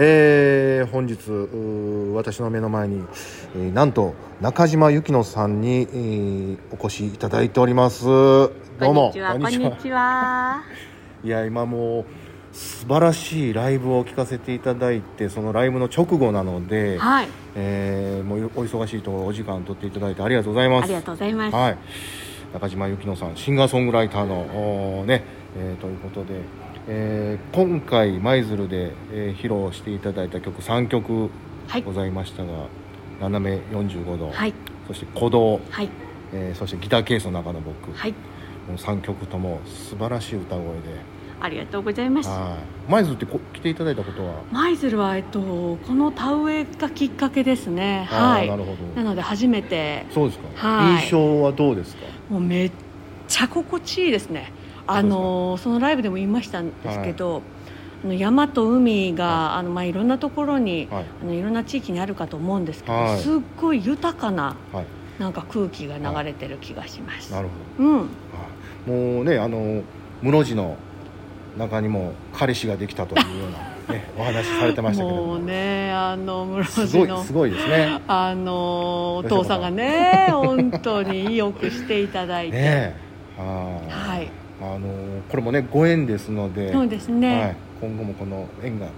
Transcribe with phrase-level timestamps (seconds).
[0.00, 1.16] えー、本日
[2.14, 3.02] 私の目の前に、
[3.56, 9.32] えーなんと中島由紀乃さんに、えーお越しいただいておりますどうもこんにちは。
[9.32, 10.62] こんにちは。
[11.24, 12.04] いや今もう
[12.54, 17.28] 素晴らしいライブを聞かせていただいてそのライブの直後なので、はい。
[17.56, 21.56] えーもうお忙しいところお時間取っていただいてありがとうございますありがとうございます。
[21.56, 21.78] はい、
[22.52, 25.24] 中島由紀乃さんシンガーソングライターのね、
[25.58, 26.40] えーということで、
[26.88, 31.30] えー今回舞鶴で、えー披露していただいた曲3曲
[31.68, 31.92] はいご。
[31.92, 32.66] ざいましたが
[33.20, 34.54] 「斜め45度」はい。
[34.86, 35.88] そして「鼓動はい。」
[36.32, 38.12] えーそして「ギターケースの中の僕」はい。
[38.66, 40.72] この3曲とも素晴らしい歌声で
[41.40, 42.28] ありがとうございます。
[42.28, 42.56] は
[42.88, 44.34] い舞鶴ってこ来ていただいたことは？
[44.50, 48.06] 舞鶴はえっとこの田植えがきっかけですね。
[48.10, 48.48] はい。
[48.48, 52.06] なるほどなので初めてそうですか、はい印象はどうですか？
[52.30, 52.72] もうめっ
[53.26, 54.52] ちゃ心地いいですね。
[54.88, 57.42] あのそのライブでも言いましたんですけど。
[58.04, 61.04] あの山と海が、あのまあいろんなところに、はい。
[61.22, 63.18] あのいろんな地域にあるかと思うんですけど、はい。
[63.18, 64.86] すっごい豊かなはい。
[65.18, 67.32] なんか空気が流れてる気がします。
[67.32, 67.88] なるほど。
[67.88, 67.98] うん。
[67.98, 68.04] は
[68.86, 68.90] い。
[68.90, 69.82] もうねあの
[70.22, 70.76] 室地の
[71.56, 73.58] 中にも彼氏ができたというような、
[73.94, 75.26] ね、お話しされてましたけれども。
[75.34, 78.00] もうねあの室すご地のいすごいですね。
[78.06, 82.94] あのお父さんがね本当によくしていただいて、ね
[83.36, 84.88] はいあの
[85.28, 87.40] これもねご縁ですのでそうですね。
[87.40, 88.88] はい、今後もこの縁が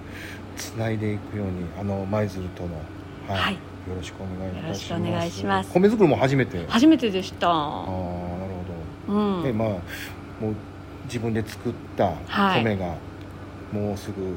[0.57, 2.69] つないでいくようにあの舞鶴との、
[3.29, 3.43] はい。
[3.45, 3.55] はい。
[3.55, 3.61] よ
[3.97, 5.09] ろしくお願いいたします。
[5.09, 5.73] お願いします。
[5.73, 6.65] 米作りも初めて。
[6.69, 7.49] 初めてでした。
[7.49, 7.91] ああなる
[9.07, 9.43] ほうん。
[9.43, 10.55] ど、ねまあもう
[11.05, 12.65] 自分で作ったはい。
[12.65, 12.95] 米が
[13.73, 14.37] もうすぐ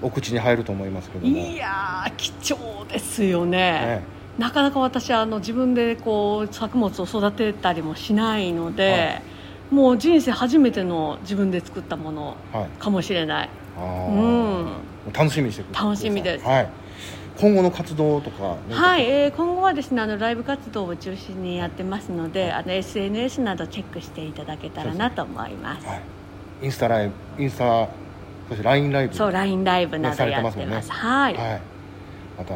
[0.00, 1.36] お口に入ると思いますけども。
[1.36, 3.58] いやー貴重ですよね。
[3.58, 4.02] ね。
[4.38, 9.31] なかなか私あの自分でこう作物を育てたりもしないので、は
[9.72, 12.68] もう人生初めての自分で作ったものはい。
[12.78, 13.48] かもしれない。
[13.76, 14.10] あー。
[15.06, 15.12] うん。
[15.12, 15.88] 楽しみにしてください。
[15.88, 16.44] 楽しみです。
[16.44, 16.68] はい、
[17.40, 25.86] 今後の活動とかねはい、えー今後はですねあのライブ活動を中心にやってますので、あの SNS などチェックしていただけたらなと思います。
[25.86, 26.02] はい、
[26.62, 27.88] インスタライブインスタ
[28.48, 29.14] そして LINE ライブ。
[29.14, 30.76] そう LINE ライブなどされてやますもんね。
[30.76, 31.00] ってます。
[31.00, 31.60] はい、はい、
[32.38, 32.54] また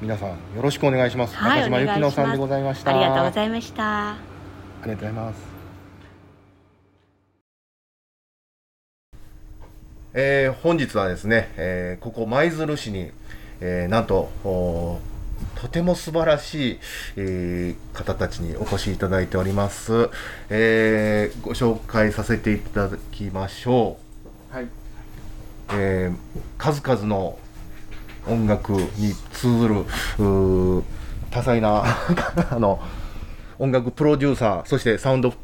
[0.00, 2.90] 皆さんよろしくお願いします、はい中島由紀乃さんでございました。
[2.90, 4.10] ありがとうごいざいました。
[4.10, 4.16] あ
[4.84, 5.55] りがとうございます
[10.18, 13.10] えー本日はですね、えーここ舞鶴市に、
[13.60, 16.78] えーなんととても素晴らしい、
[17.16, 20.08] えー方たちにお越しいただいております、
[20.48, 23.98] えーご紹介させていただきましょ
[24.52, 24.56] う。
[24.56, 24.68] はい、
[25.74, 26.16] えー
[26.56, 27.38] 数々の
[28.26, 29.84] 音楽に通ずる
[31.30, 31.84] 多彩な
[32.50, 32.80] あの
[33.58, 35.34] 音楽プロデューサーそしてサウンド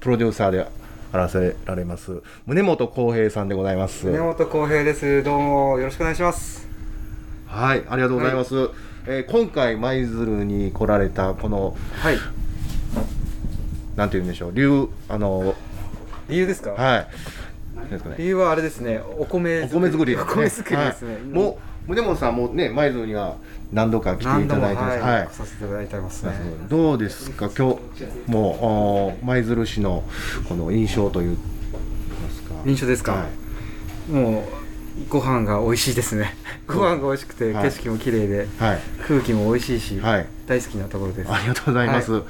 [0.00, 0.66] プロデューサーで
[1.14, 5.22] あらせられます宗本浩平さんでございます根本浩平です。
[5.22, 6.66] どうもよろしくお願いします。
[7.46, 8.54] はいありがとうございます、
[9.06, 12.16] えー今回舞鶴に来られたこのはい、
[13.94, 15.54] なんて言うんでしょう流あの
[16.28, 16.72] 理由ですか？
[16.72, 17.06] は
[17.86, 18.16] いですかね？
[18.18, 19.00] 理由はあれですね。
[19.16, 21.14] お米お米作りお米作りですね。
[21.14, 23.36] はいもう宗本さんもね舞鶴には
[23.74, 25.00] 何度か来ていただいてます。
[25.00, 26.32] はい、来させていただいてますね。
[26.68, 27.50] どうですか？
[27.56, 30.04] 今日もうお舞鶴市の
[30.48, 31.34] この印象といいま
[32.30, 32.54] すか？
[32.64, 33.12] 印象ですか？
[33.12, 33.26] は
[34.08, 34.12] い。
[34.12, 34.44] もう
[35.08, 36.36] ご飯が美味しいですね。
[36.68, 37.64] ご飯が美味しくてはい。
[37.64, 40.26] 景色も綺麗ではい、空気も美味しいし、はい。
[40.46, 41.32] 大好きなところです。
[41.32, 42.22] ありがとうございます、は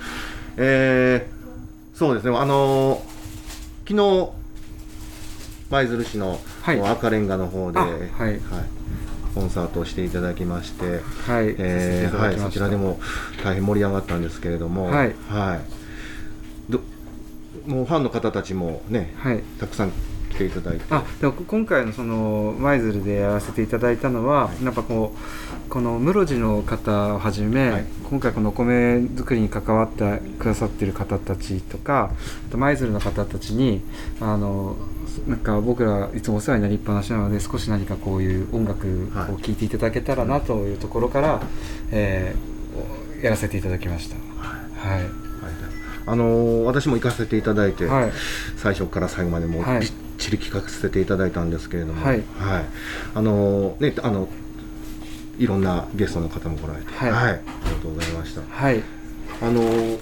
[0.56, 2.36] えーそうですね。
[2.36, 3.00] あのー
[3.86, 4.30] 昨日
[5.70, 6.80] 舞鶴市の、はい。
[6.80, 7.88] 赤レンガの方で、あは
[8.30, 8.40] い
[9.34, 13.00] コンサートをしていただきまして、はい、えーはい、そちらでも
[13.42, 15.14] 大変盛り上がったんですけれども、はい。
[15.28, 16.72] はい。
[16.72, 16.80] ど
[17.66, 19.42] もうファンの方たちもねはい。
[19.58, 19.94] たくさん来
[20.34, 20.84] ていただいて。
[20.90, 24.64] あでも今回のその舞鶴でやらせていただいたのは、はい。
[24.64, 27.84] なんかこうこの室地の方をはじめ、はい。
[28.10, 32.10] 今回このお米作りに関わってくださっている方たちとか
[32.48, 33.80] あと舞鶴の方たちに
[34.20, 34.76] あの
[35.26, 39.32] なんか僕らいつもお世話になりっぱなしなので少し何かこういう音楽はい。
[39.32, 41.40] を聴いていただけたらなというところから、
[41.90, 42.54] えー
[43.22, 44.16] やらせていただきました。
[44.16, 45.08] はい、はい。
[46.06, 48.12] あのー私も行かせていただいて、はい。
[48.58, 49.80] 最初から最後までもうはい。
[49.80, 49.90] びっ
[50.24, 52.22] ちり聞かせていただいたんですけれども、はい。
[53.14, 54.28] あのーねあの
[55.38, 57.10] いろんなゲストの方も来られて、はい。
[57.10, 58.42] ありがとうございました。
[58.48, 58.82] はい。
[59.42, 59.98] あのー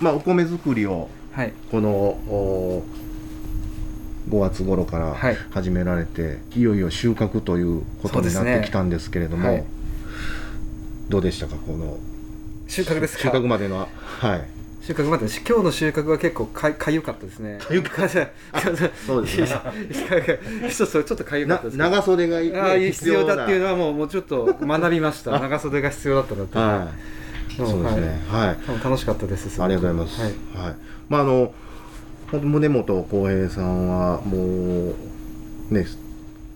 [0.00, 1.52] まあお米作りをはい。
[1.70, 2.82] このお
[4.30, 5.36] 5月頃からはい。
[5.50, 9.64] 始められて、い、よいよ収穫ということになってきたんですけれども、はい。
[11.08, 11.96] どうでしたかこの
[12.66, 13.22] 収穫ですか？
[13.22, 13.88] 収穫までの
[14.20, 14.57] はい
[14.88, 17.58] 収穫まで今日の収穫は結構かかゆかったですね。
[17.58, 18.30] かゆかった。
[19.06, 19.48] そうですね。
[20.66, 25.32] 一つちょっとかゆかったです長袖がああ必要だっていうのはもうもうちょっと学びました。
[25.32, 26.88] 長袖が必要だったなっては。
[27.50, 27.54] い。
[27.54, 28.18] そうですね。
[28.30, 29.62] はい、楽しかったです。
[29.62, 30.56] ありがとうございます。
[30.56, 30.74] はい、
[31.10, 31.52] まああの
[32.32, 34.94] 宗本浩平さんはも
[35.70, 35.86] うね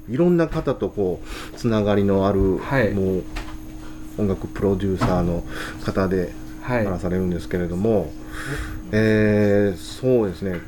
[0.09, 1.21] いろんな方とこ
[1.55, 3.25] うつながりのある、はい、もう
[4.17, 5.45] 音楽プロデューサーの
[5.85, 6.33] 方で
[6.63, 8.11] 話されるんですけれども、はい、
[8.93, 10.61] えー、そうですね。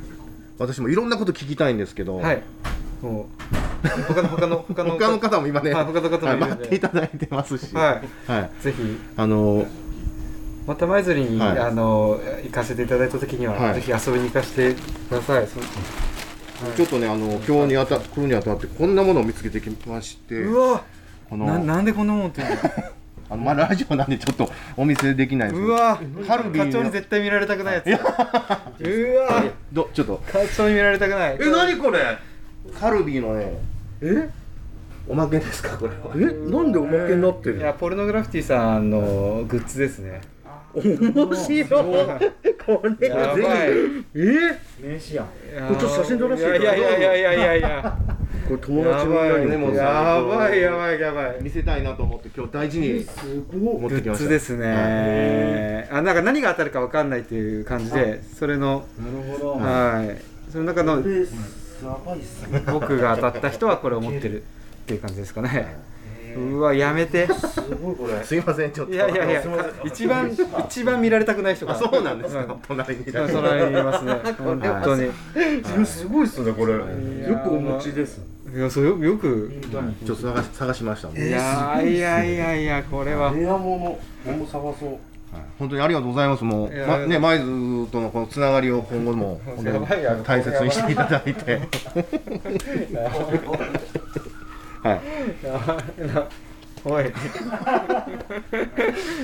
[0.57, 2.41] 私もいろんなこと聞きたいんですけど、はい、
[3.01, 3.27] も
[3.83, 8.97] う他の他の 他の他の方も今ね、はい、他の方も待っていただいてますし、はい、はい、ぜひ。
[9.17, 9.65] あの
[10.65, 15.47] また舞鶴に、はい、あの行かせていただいた時には、はい、ぜひ遊びに行かせてください。
[16.75, 20.41] ちょっとねあの今日にあた来るにあたってこんなものを見つけてきまして。
[20.41, 20.83] うわ。
[21.29, 21.45] この。
[21.45, 22.41] ななんでこんなもんって
[23.29, 25.99] あのまあラジオなんでちょっとお見せできないですうわ。
[26.27, 27.87] カルビ課長に絶対見られたくないやつ。
[27.87, 27.91] う
[29.17, 29.43] わ
[29.73, 30.21] どちょっと。
[30.31, 31.99] 課長に見られたくないえ何これ？
[32.79, 33.57] カルビーのね
[34.01, 34.29] え？
[35.07, 36.13] おまけですかこれは。
[36.15, 36.19] え？
[36.49, 40.21] なんでおまけになってるいやポルノグラフィティさんのグッズですね。
[40.75, 41.65] 面白い。
[42.65, 43.39] これやばい。
[43.39, 44.59] え？
[44.79, 45.25] 名刺や
[45.67, 47.97] これちょっと写真撮らせていやいやいやいやいやいや
[48.47, 51.37] これ友達の親にもやばいやばいやばい。
[51.41, 53.05] 見せたいなと思って今日大事に。
[53.51, 54.29] 持ってきました。
[54.29, 59.53] ですね、あなんか何が当たるかわかんないっていう感じでそれのなるほど。
[59.55, 60.17] はい。
[60.51, 61.03] その中の
[62.71, 64.45] 僕が当たった人はこれを持ってるっ
[64.85, 65.75] ていう感じですかね
[66.35, 67.27] うわやめて。
[67.27, 68.21] すごいこれ。
[68.23, 68.93] すいませんちょっと。
[68.93, 69.43] いやいやいや
[69.85, 70.29] 一番
[70.67, 71.75] 一番見られたくない人が。
[71.75, 73.05] そうなんですか、隣に。
[73.05, 74.13] 隣にいますね。
[74.37, 75.11] 本当に。
[75.85, 76.73] すごいっすねこれ。
[76.73, 76.81] よ
[77.43, 78.21] くお持ちです。
[78.53, 79.51] いやそうよよく。
[80.05, 83.31] ちょっと探し探しましたいやいやいやいやこれは。
[83.31, 84.97] レアものも探そう。
[85.59, 86.43] 本当にありがとうございます。
[86.43, 89.39] もう、ま、ね、舞鶴とのこのつながりを今後も
[90.23, 91.61] 大切にしていただいて。
[94.85, 95.01] はい。
[96.85, 97.05] おい。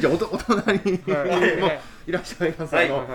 [0.01, 1.71] じゃあおとお隣にも
[2.07, 2.75] いらっしゃいます。
[2.75, 3.07] あの、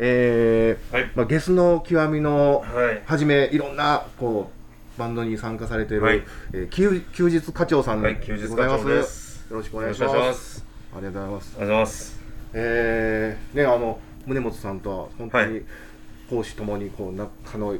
[0.00, 2.64] ええまあゲスの極みの
[3.06, 4.50] はじめいろんなこ
[4.96, 8.14] うバンドに参加されている、え休休日課長さんで
[8.48, 9.46] ございます。
[9.48, 10.66] よろしくお願いします。
[10.96, 11.56] ありがとうございます。
[11.60, 12.20] ありがとうございます。
[12.54, 15.62] ええねあの宗本さんとは本当に
[16.28, 17.78] 講師ともにこう仲のい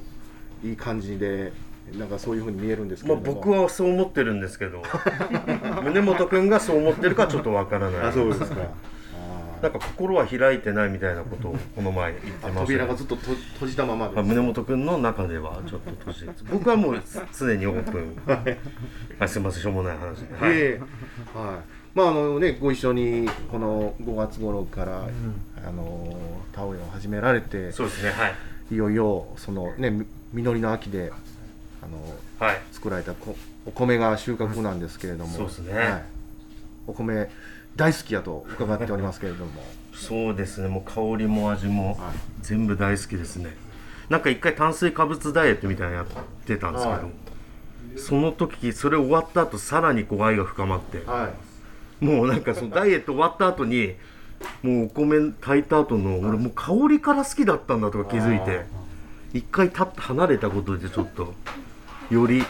[0.72, 1.50] い感じで。
[1.92, 4.82] なんかそういうふうに見えるんですけど、まあ、僕はそう思ってるんですけど。
[5.84, 8.00] 宗本君がそう思ってるかちょっとわからない。
[8.06, 8.56] あそうですか。
[9.62, 12.60] なんか心は開いてないみたいなことをこの前言ってました。
[12.66, 17.02] 扉がずっと閉じたままで宗本君の中ではちょっと閉じて僕はもう
[17.32, 18.16] 常にオープン。
[19.18, 21.56] あ すみませんしょうもない話はい、えー、はい。
[21.94, 26.14] まああのねご一緒にこの5月頃から、うん、あの
[26.52, 28.34] 田植えを始められてそうですねはい。
[28.70, 29.90] いよいよそのね
[30.32, 31.10] 実りの秋で
[31.84, 33.14] あの、はい、作られた
[33.66, 36.04] お米が収穫なんですけれども、そうですね、はい、
[36.86, 37.30] お米
[37.76, 39.62] 大好きやと伺っておりますけれども。
[39.94, 40.68] そうですね。
[40.68, 41.98] もう香りも味も
[42.40, 43.54] 全部大好きですね、はい、
[44.08, 46.06] なんか一回炭水化物ダイエットみたいなのやっ
[46.46, 51.30] てたんですけど、はい、その時それ終わった後さらにこう愛が深まって、は
[52.02, 53.94] い、もうなんかそのダイエット終わった後に
[54.62, 58.66] もうお米炊いた後の俺もう香りから好きだったんだとか気づいて
[59.32, 61.34] 一回立って離れたことでちょっと
[62.10, 62.44] より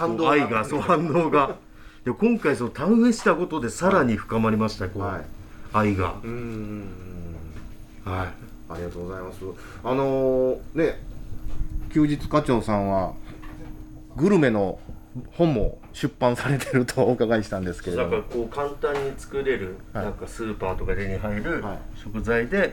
[0.00, 1.56] 愛がそう反応が。
[2.04, 5.24] で今回その田植えしたことでさらに深まりましたこう、はい、
[5.72, 6.14] 愛が。
[6.22, 6.84] うん
[8.04, 8.28] はい。
[8.70, 9.40] ありがとうございます。
[9.84, 11.00] あのー、ね
[11.92, 13.14] 休日課長さんは
[14.16, 14.78] グルメの
[15.32, 18.10] 本も出版されてると お伺いしたんですけれども。
[18.10, 21.64] なんかこう簡単に作れる、はい、なんかスーパーとか手に入る
[21.96, 22.72] 食材で、はい、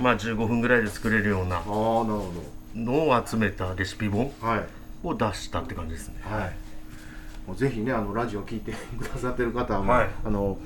[0.00, 6.16] まあ15分ぐらいで作れるようなのを集めたレシピ本、はいを出したって感じですね。
[6.22, 6.52] はい。
[7.46, 10.58] もうぜひねあのラジオ聞いてくださってる方は、はい、あの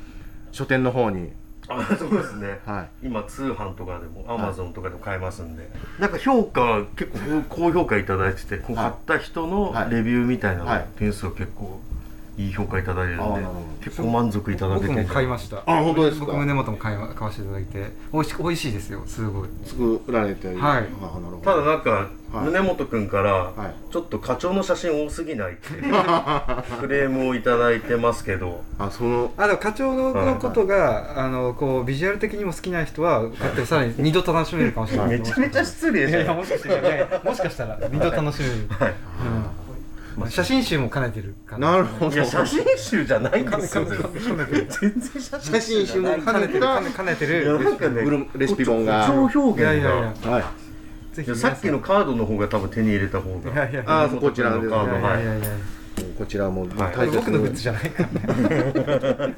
[0.53, 1.33] 書店の方に。
[1.71, 11.79] あそうですね、はい、今通販とかでもアマゾンとかでも買えますんで、はい、なんか評価結構高評価頂いてて、買った人のレビューみたいな点数を結構
[12.39, 13.41] いい評価いただいてるんで
[13.85, 15.59] 結構満足いただけて僕も買いました。
[15.67, 16.27] あ本当ですか？
[16.27, 17.91] 僕胸元も買い買わせていただいて。
[18.13, 19.49] 美味し美味しいですよすごい。
[19.65, 20.87] 作られてはい。
[21.43, 23.53] ただなんか、胸元君から、
[23.91, 25.69] ちょっと課長の写真多すぎないって
[26.81, 28.63] クレームをいただいてますけど。
[28.79, 35.09] あそのあでも課長のことが、あのこうビジュアル的にも好きな人は買ってさらに二度楽しめるかもしれない。
[35.09, 38.53] めちゃめちゃ失礼じゃんもしかしたらもしかしたら二度楽しめる。
[38.79, 39.68] はい、うん
[40.29, 42.15] 写真集も兼ねてるかななるほど。
[42.15, 43.85] いや写真集じゃないんですよ。
[43.85, 46.61] 全然写写真集も兼兼ねてる。
[46.61, 47.65] 兼ね兼ねてる。
[47.65, 49.11] なんかねレシピ本が。
[49.11, 50.31] 表いやい現がやいや。
[50.31, 50.45] はい。
[51.37, 53.53] さっきのカードの方が多分手に入れた方が。
[53.53, 53.85] いやいや。
[53.87, 54.99] あーこちらですねカード。
[54.99, 55.49] いやいやいや
[56.17, 58.09] こちらもはい大切僕のグッズじゃないから。
[59.29, 59.35] ね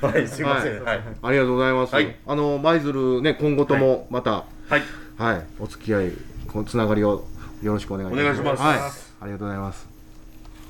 [0.00, 0.84] はいすいません。
[0.84, 1.00] はい。
[1.22, 1.94] ありがとうございます。
[1.94, 2.16] はい。
[2.26, 4.82] あの舞鶴ね今後ともまたはい。
[5.18, 6.12] はい、お付き合い
[6.46, 7.26] このつながりを
[7.62, 8.22] よろしくお願いします。
[8.22, 8.62] お願いします。
[8.62, 9.96] はい、ありがとうございます。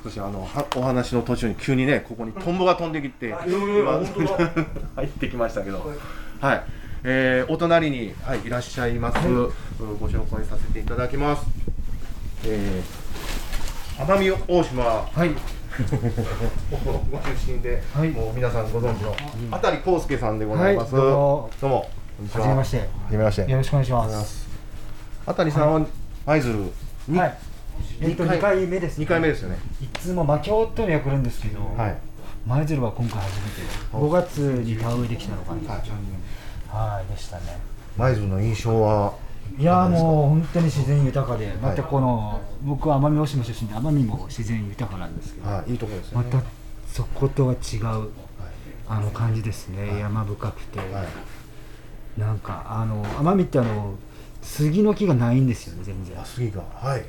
[0.03, 3.99] そしてあのはお話の途中に急にねここにトンボが飛んできて 今
[4.95, 5.85] 入ってきましたけど、
[6.41, 6.63] はい、
[7.03, 9.27] えー、お隣にはいいらっしゃいます。
[9.27, 9.53] うん
[9.99, 11.45] ご紹介させていただきます。
[12.45, 15.31] えー、奄美大島はい
[17.11, 19.15] ご出身で、はいもう皆さんご存知の
[19.51, 20.95] あたり康介さんでございます。
[20.95, 21.81] はいどうもは。
[22.33, 22.79] はじめまして。
[22.79, 23.51] はじめまして。
[23.51, 24.49] よろしくお願いします。
[25.27, 25.87] あたりさんは
[26.25, 26.55] 舞鶴
[27.09, 27.39] に、はい。
[28.01, 29.59] えっと二回二回目です、二回目ですよね。
[29.81, 31.97] いつも魔境というのは来るんですけど、はい。
[32.47, 33.63] 舞鶴は今回初めて。
[33.93, 35.73] 5月に田植えできたのかな。
[35.73, 35.83] はい
[36.69, 37.59] はい、でしたね。
[37.97, 39.15] 舞鶴の印象は、
[39.59, 46.29] いやーもう本当に自然豊かで、またこの、僕は奄美大島出身で奄美も自然豊かなんですけど、はい、いいところですよね。
[46.33, 46.47] また
[46.87, 48.11] そことは違う
[48.89, 49.99] あの感じですね。
[49.99, 52.21] 山深くて、はい。
[52.21, 53.95] なんかあの奄美ってあの
[54.43, 56.25] 杉の木がないんですよね全然あ、。
[56.25, 57.05] 杉が、はい。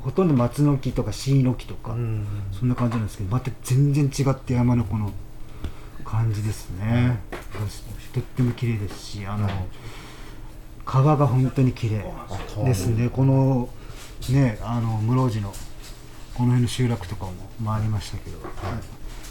[0.00, 2.26] ほとんど松の木とか椎の木とか、うん。
[2.52, 5.12] そんな感じなんですけどまた全然違って山のこの
[6.04, 7.18] 感じですね、
[8.14, 9.48] とっても綺麗ですしあの、
[10.86, 12.04] 川が本当に綺麗
[12.64, 13.10] ですね。
[13.10, 13.68] この
[14.30, 15.52] ねあの室生寺の
[16.34, 17.32] この辺の集落とかも
[17.64, 18.38] 回りましたけど、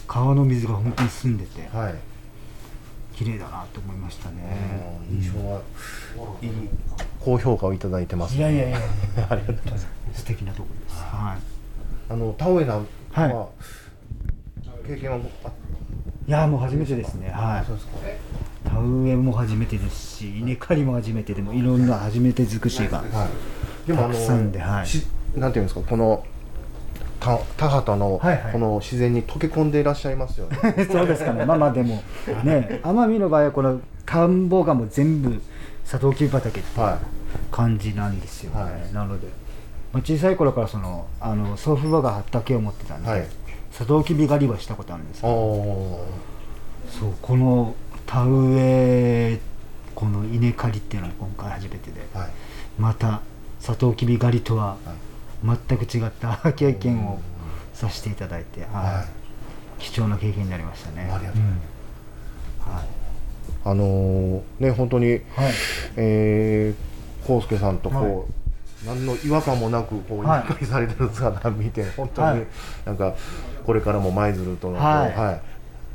[0.07, 1.95] 川の水が本当に澄んでてはい。
[3.15, 5.17] 綺麗だなと思いましたね、うん。
[5.17, 5.59] 印象は
[6.39, 6.49] いい
[7.19, 8.35] 高評価をいただいてます。
[8.35, 8.77] いやいやいや
[9.29, 9.87] ありがとうございます。
[10.13, 11.37] 素敵なところです、はい。
[12.09, 13.47] あの田植えなんは、は
[14.87, 15.49] 経験はあ
[16.27, 17.29] いやもう初めてですね。
[17.29, 17.65] はい。
[17.65, 17.93] そうですか。
[18.69, 23.03] 田植えも初めてですし稲刈りも初めてでもいろんな初めて尽くしが
[23.87, 24.87] たくさんではい。
[24.87, 25.05] し
[25.35, 26.23] なんていうんですかこの
[27.19, 28.51] 田田畑のはいはい。
[28.51, 30.57] この自然に溶け込んでいらっしゃいますよね。
[30.91, 31.45] そうですかね。
[31.45, 32.01] まあまあでも
[32.43, 35.41] ね 奄美の場合はこの田んぼがもう全部
[35.87, 36.99] サトウキビ畑っては
[37.49, 38.53] 感じなんですよ。
[38.53, 38.93] ね、はい。
[38.93, 39.27] なので、
[39.93, 43.27] まあ、小さい頃からそのあの祖父母が畑を持ってたんで、はい。
[43.71, 45.19] サトウキビ狩りはしたことあるんです。
[45.19, 45.21] い。
[45.21, 46.05] けどお
[46.89, 47.73] そうこの
[48.05, 49.39] 田植え
[49.95, 52.29] この稲刈りっていうのは今回初めてでーはい。
[52.77, 53.21] また
[53.61, 55.57] サトウキビ狩りとははい。
[55.69, 57.21] 全く違った 経験を
[57.73, 58.69] させていただいて、はい。
[58.71, 59.05] は
[59.79, 61.09] 貴重な経験になりましたね。
[61.09, 62.73] ありがとううん。
[62.73, 62.96] はい
[63.69, 65.21] あのーね本当に、はい。
[65.97, 68.97] えー、康介さんとこう、はい。
[68.97, 70.43] 何の違和感もなくこうはい。
[70.47, 72.47] 理解されてる姿を見て本当に、はい。
[72.85, 73.15] なんか
[73.65, 75.13] これからも舞鶴とのはい。
[75.13, 75.39] は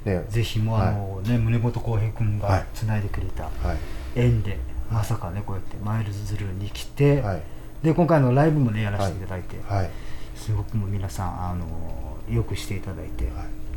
[0.05, 0.09] い。
[0.09, 0.25] ね。
[0.29, 2.51] ぜひもうあの、ね宗本浩平君はい。
[2.61, 3.77] がつないでくれたはい。
[4.15, 4.59] 縁で、
[4.91, 7.43] まさかねこうやってマイルズズルーに来て、はい。
[7.83, 9.91] で今回のライブもねやらせていただいて、はい。
[10.37, 13.29] すごくもう皆さんあのよくしていただいて、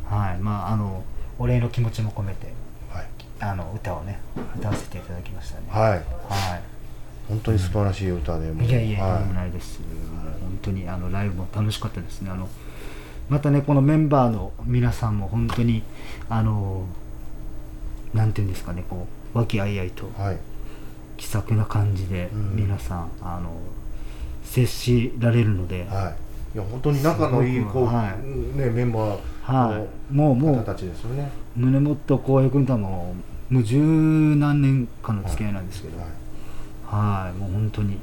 [0.09, 1.03] はい、まああの
[1.37, 2.55] お礼の気持ちも込めてはい
[3.51, 4.19] あの歌をね
[4.57, 5.65] 歌わせていただきましたね。
[5.69, 5.89] はい。
[5.91, 6.01] はい。
[7.27, 8.65] 本当に素晴らしい歌でもう。
[8.65, 9.79] いやいや、はとんでもないです。
[9.79, 9.89] もう
[10.41, 12.31] 本当にあのライブも楽しかったですね。
[12.31, 12.47] あの
[13.29, 15.83] またねこのメンバーの皆さんも本当に
[16.29, 16.85] あの
[18.13, 20.37] なんていうんですかねこう和気あいあいとはい。
[21.17, 22.55] 気さくな感じでうん。
[22.55, 23.51] 皆さん、あの
[24.43, 26.13] 接しられるので、は
[26.53, 26.57] い。
[26.57, 28.57] いや本当に仲のいいこう、はい。
[28.57, 31.29] ねメンバーはい、もうもうの方たちですよね。
[31.55, 36.07] 宗本浩平君とはもうもう十何年間の付き合いなんですけど、はい。
[36.85, 37.97] はい、もう本当に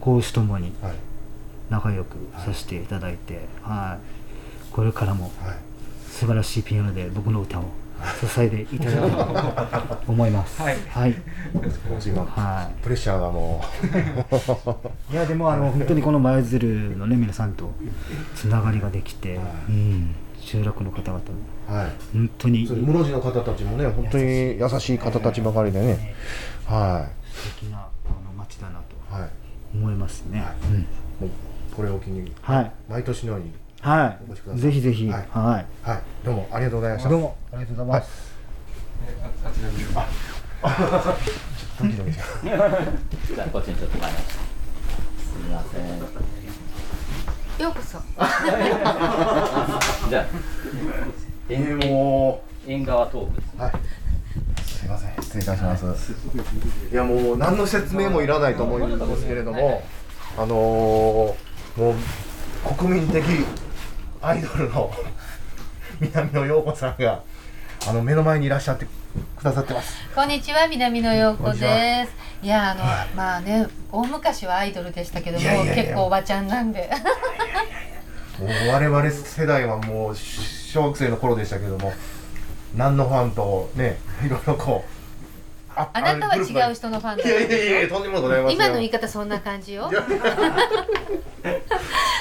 [0.00, 0.94] 講師ともにはい。
[1.70, 5.56] 仲良くさせていただいて、はい、これからもはい。
[6.10, 7.64] 素晴らしいピアノで僕の歌を
[8.20, 10.62] 支えていただければと 思います。
[10.62, 11.14] はい、はい、
[12.82, 15.12] プレッシャーがもう。
[15.12, 15.14] い。
[15.14, 17.72] いやでもあの本当にこの舞鶴のね皆さんと
[18.36, 21.22] つながりができて、うん、集落の方々も。
[21.76, 21.92] はい。
[22.12, 22.66] 本当に。
[22.66, 24.24] 室生の方たちもね本当に
[24.58, 26.14] 優しい方たちばかりでね。
[26.66, 27.88] は素敵なあ
[28.26, 29.30] の街だなといはい。
[29.74, 30.44] 思いますね。
[30.70, 30.84] うん、も
[31.26, 31.30] う
[31.74, 32.72] これを機にはい。
[32.88, 34.18] 毎年のようには
[34.56, 34.58] い。
[34.58, 35.66] ぜひぜひ、ははい。
[35.86, 35.88] い。
[35.90, 36.02] はい。
[36.24, 37.08] どうもありがとうございました。
[37.08, 38.34] どうもありがとうございます。
[41.80, 42.42] ドキドキします
[43.34, 44.38] じゃあこっちにちょっと前にす
[45.36, 46.43] みません
[47.58, 47.98] ようこそ。
[50.08, 50.26] じゃあ
[51.48, 53.52] えー、も縁側トークです。
[53.56, 53.72] うはい。
[54.64, 55.10] すいません。
[55.22, 56.12] 失礼いたします。
[56.92, 59.84] いやもう何の説明もいらないと思うんですけれども
[60.36, 63.22] あのー、もう国民的
[64.20, 64.90] アイドルの
[66.00, 67.22] 南野陽子さんが
[67.86, 68.86] あの目の前にいらっしゃって
[69.36, 69.96] くださってます。
[70.12, 72.24] こんにちは南野陽子です。
[72.44, 72.84] いやあの
[73.16, 75.74] まあね大昔はアイドルでしたけどもいやいやいや。
[75.76, 76.90] 結構おばちゃんなんで
[78.38, 81.92] もう我々世代はもう小学生の頃でしたけども
[82.76, 84.90] 何のファンとねいろいろこう
[85.76, 89.90] ああなたは違う人のファンだいやいやいやとんでもございません今の言い方そんな感じよ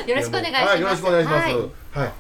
[0.08, 1.46] よろしくお願いしますはい、よろしくお願いします。
[1.46, 1.56] はい
[1.94, 2.14] はい。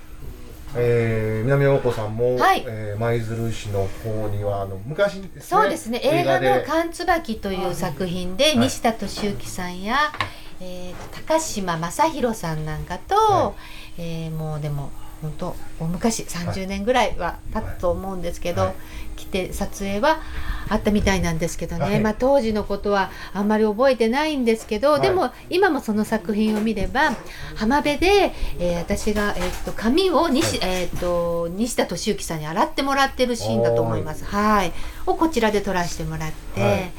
[0.76, 5.42] えー、南陽子さんも、はいえー舞鶴市の方にはあの昔ですね。
[5.42, 9.98] そうですね映画ので「寒椿」という作品で、西田敏行さんや、
[10.63, 13.53] えー高島正宏さんなんかと、は
[13.98, 14.91] えーもうでも
[15.24, 18.74] 本当大昔30年ぐらいは経ったと思うんですけど、はい。
[19.15, 20.20] 来て撮影は
[20.67, 22.00] あったみたいなんですけどね、はい。
[22.01, 25.01] まあ、当時のことはあんまり覚えてないんですけど、はい。
[25.01, 27.13] でも今もその作品を見れば
[27.55, 34.25] 浜辺で、えー私が、えー、と髪を西,、えー、と西田敏行さんに洗ってもらってるシーンだと思います。
[34.25, 34.74] はい、
[35.05, 36.91] をこちらで撮らせてもらって。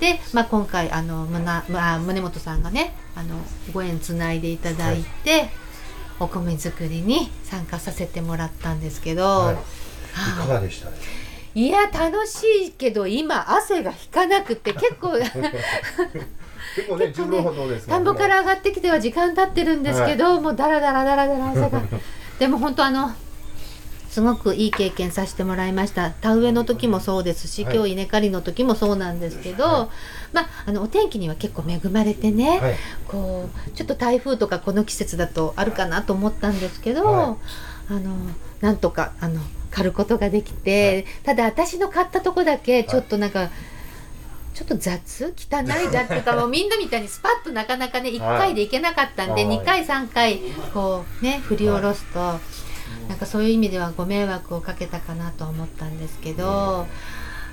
[0.00, 3.36] はいで、まあ、今回あのむな、まあ、宗本さんがねあの
[3.72, 5.50] ご縁つないでいただいて、
[6.20, 9.54] お米作りに参加させてもらったんですけど、はい。
[9.54, 9.58] い
[10.12, 10.90] はかがでした？
[10.90, 10.96] ね。
[11.54, 15.12] い、いや楽しいけど今汗が引かなくて結構
[16.76, 21.82] 結構ね、十分ほどです田んぼから上がってきては時間経ってるんですけど、もうダラダラダラダラ汗が。
[22.38, 23.12] でも本当あの
[24.18, 26.10] すごくいい経験させてもらいました。
[26.10, 27.76] 田植えの時もそうですし、はい。
[27.76, 29.88] 今日稲刈りの時もそうなんですけど、は
[30.32, 32.74] まああのお天気には結構恵まれてね、はい。
[33.06, 37.36] こうちょっと台風とかこの季節だとあるかなと思ったんですけど、は
[37.88, 38.16] あの
[38.60, 43.50] なんとかあの刈ることができて、ただ私の買ったとこだけちょっとなんか、
[44.52, 45.32] ちょっと雑？
[45.36, 46.18] 汚いだってい。
[46.18, 49.58] うかもうみんなみたいにスパッとなかなかね1回でいけなかったんで、はい。
[49.60, 50.40] 2回3回
[50.74, 52.40] こうね振り下ろすと、
[53.08, 56.86] なんかそういう意味ではご迷惑をかけたかなとは思ったんですけど、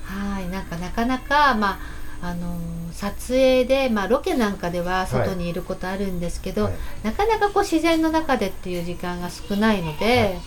[0.03, 1.79] はいなんかなかなかま
[2.21, 2.57] ああの
[2.91, 6.73] 撮影で、まあ、ロケなんかでは外にいることあるんですけど、はい。
[7.03, 10.39] なかなかこう自然の中でっていう時間が少ないので、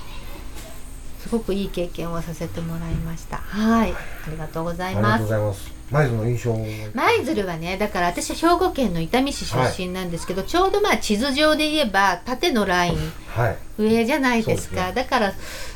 [1.20, 3.36] すごくいい経験をさせてもらいました。
[3.36, 6.54] はい、ありがとうございます舞鶴の印象。
[6.94, 13.56] 舞鶴はねだから私は兵庫県の伊丹市出身なんですけど、ちょうどまあ地図上で言えば縦のラインはい。
[13.78, 15.32] 上じゃないですかそうだから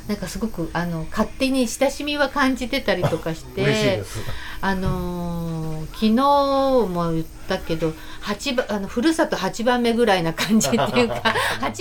[0.08, 4.18] なんかすごくあの勝手に親しみは感じてたりとかし 嬉しいてです。
[4.60, 5.51] あのー
[5.86, 11.14] 昨日も言ったけど八番あのふるさと8番目ぐらいな感じっていうか
[11.60, 11.72] 8番目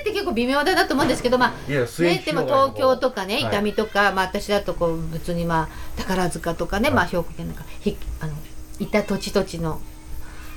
[0.00, 3.42] って結構微妙だなと思うんですけどまあね、でも東京とかね、はい。
[3.44, 8.32] 伊丹とか、まあ私だとこう普通にまあ宝塚とかね、まあ兵庫県なんかひあの
[8.78, 9.80] いた土地土地の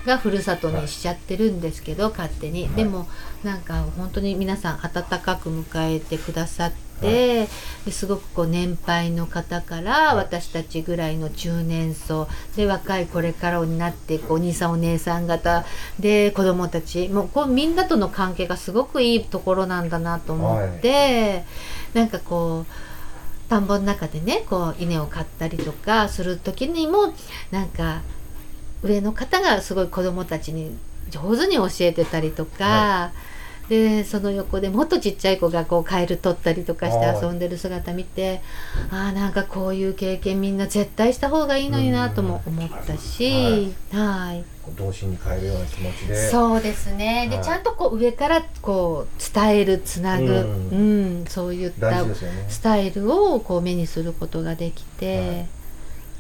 [0.06, 3.08] がふるさとにしちゃってるんですけど、勝手に、はいでも
[3.44, 7.48] なんか本当に皆さん温かく迎えてくださって、で
[7.92, 15.66] すごくこう年配の方から私たちぐらいの中年層で若いこれからになってこうお兄さんお姉さん方
[16.00, 21.44] で子供たちもうこうみんなとの関係がすごくいいところなんだなと思って、
[21.94, 27.14] なんかこう田んぼの中でねこう稲を刈ったりとかする時にも
[27.52, 28.02] なんか
[28.82, 30.78] 上の方がすごい子供たちに
[31.10, 32.66] 上手に教えてたりとか。
[32.66, 33.12] は
[33.70, 37.22] でその横でもっとちっちゃい子がこうカエル取ったりとかしてはい。
[37.22, 38.42] 遊んでる姿見て
[38.92, 44.44] ああなんかこういう経験みんな絶対した方がいいのになとも思ったし、はい。
[44.78, 46.30] 童心に変えるような気持ちで。
[46.30, 47.46] そうですね、ではい。
[47.46, 52.04] ちゃんとこう上からこう伝えるつなぐ、ううんんそういった。
[52.50, 55.48] スタイルをこう目にすることができて、はい。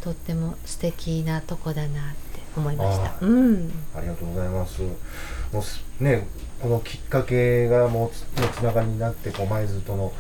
[0.01, 3.03] とっても素敵なとこだなって思いました。
[3.03, 3.09] は。
[3.21, 3.71] いうん。
[3.95, 4.81] ありがとうございます。
[4.81, 6.27] もうすね、
[6.61, 10.13] このきっかけがもうつながりになって、こう舞鶴との。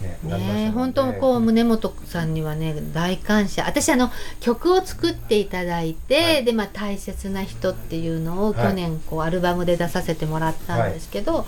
[0.00, 3.64] ね、ねえ本当こう宗本さんにはね大感謝。
[3.66, 6.44] 私あの曲を作っていただいて、はい。
[6.44, 8.68] でまあ大切な人っていうのをはい。
[8.68, 11.46] 去年こうアルバムで出させてもらったんですけど、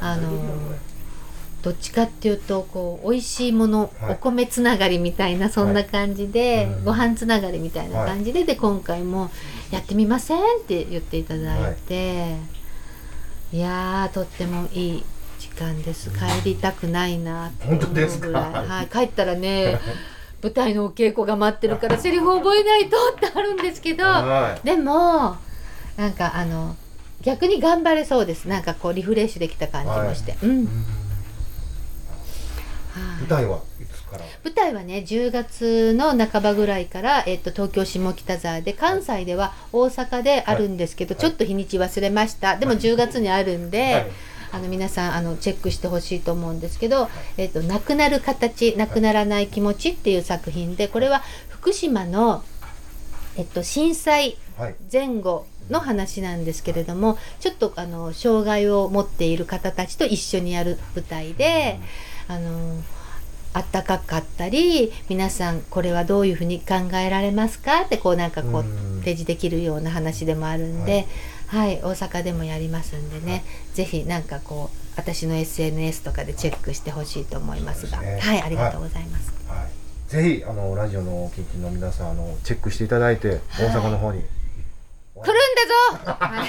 [0.00, 0.30] あの？
[1.62, 4.12] どっちかっていうとこう美味しいもの、はい。
[4.12, 9.30] お米つながりみたいなそんな感じで、うんご飯つながりみたいな感じで、で今回も
[9.70, 12.36] 「やってみません?」って言っていただいて、
[13.52, 15.04] い、やーとってもいい
[15.38, 16.10] 時間です。
[16.10, 18.26] 帰りたくないなって思う本当ですか？
[18.28, 19.78] ぐらい、はい、帰ったらね
[20.42, 24.66] 舞台のお稽古が待ってるからセリフ覚えないとってあるんですけど、はい。
[24.66, 25.36] でも
[25.98, 26.76] なんかあの
[27.20, 28.46] 逆に頑張れそうです。
[28.46, 30.64] なんかこうリフレッシュできた感じもして、うん。
[30.64, 30.66] はい
[33.20, 34.24] 舞台はいつから？
[34.44, 41.20] 舞台はね10月の半ばぐらいから、えっと、東京下北沢で関西では大阪であるんですけど、はい。
[41.20, 42.56] ちょっと日にち忘れました。
[42.56, 44.10] でも10月にあるんで、はい。
[44.52, 52.42] あの皆さんあのチェックしてほしいと思うんですけど「えっとなくなる形なくならない気持ち」っていう作品でこれは福島の、
[53.36, 54.74] えっと、震災はい。
[54.92, 61.78] 前後の話なんですけれどもちょっとあの障害を持っている方たちと一緒にやる舞台で、
[62.30, 62.82] あの
[63.52, 68.90] あったかかったり皆さんこれはどういうふうに考えられますかってこうなんかこううん。
[69.00, 71.06] 提示できるような話でもあるんで、
[71.48, 71.80] はい。
[71.82, 78.00] 大阪でもやりますんでね、ぜひなんかこう私の SNS とかでチェックしてほしいと思いますが。
[78.00, 78.20] ね。
[78.20, 79.32] はいありがとうございます。
[79.48, 84.22] はい、ぜひあのラジオのお聞きの皆さんあのチェックしていただいて大阪の方に、
[85.22, 85.36] 来るん
[85.96, 86.46] だぞ、は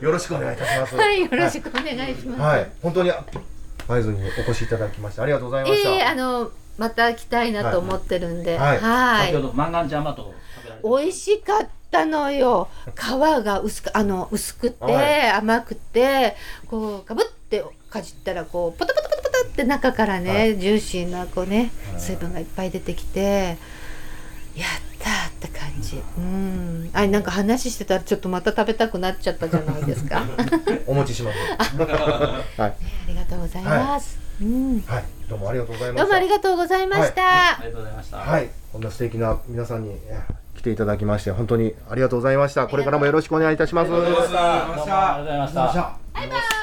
[0.00, 0.02] い。
[0.04, 0.96] よろしくお願いいたします。
[0.96, 2.40] はい、よろしくお願いします。
[2.40, 3.10] はい、本当に
[3.88, 5.90] 舞鶴にお越しいただきましてありがとうございました。
[5.90, 8.78] ええあのまた来たいなと思ってるんで、はい。
[8.78, 9.26] はい。
[9.32, 12.68] 先ほどマンガンジャマト食べられて美味しかったのよ。
[12.94, 15.30] 皮が薄くあの薄くて、はい。
[15.30, 16.36] 甘くて
[16.68, 20.58] こうかぶってかじったらこうポタポタポタポタって中からね、はい。
[20.58, 22.00] ジューシーなこうねはい。
[22.00, 23.58] 水分がいっぱい出てきて。
[24.54, 24.87] やったーって感
[25.80, 26.02] じ。
[26.16, 26.90] うん。
[26.92, 30.20] あれなんか話してたらちょっとまた食べたくなっちゃったじゃないですか。
[30.20, 30.26] ね
[30.86, 31.38] お持ちします。
[32.60, 32.74] はい、あ
[33.06, 34.18] りがとうございます。
[34.40, 34.80] うん。
[34.86, 36.02] はい、どうもありがとうございました。
[36.02, 37.22] どうもありがとうございました。
[37.22, 38.16] ありがとうございました。
[38.18, 40.20] はい、こんな素敵な皆さんにえ
[40.56, 42.66] 来ていただきまして本当にありがとうございました。
[42.66, 43.90] これからもよろしくお願いいたします。
[43.90, 45.62] どうもありがとうございました。
[46.14, 46.57] バイバイ。